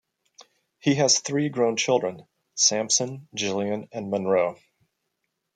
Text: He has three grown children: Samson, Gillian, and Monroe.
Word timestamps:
He 0.79 0.95
has 0.95 1.19
three 1.19 1.49
grown 1.49 1.77
children: 1.77 2.25
Samson, 2.55 3.27
Gillian, 3.35 3.87
and 3.91 4.09
Monroe. 4.09 4.57